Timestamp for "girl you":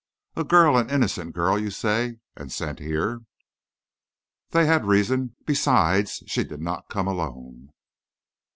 1.35-1.69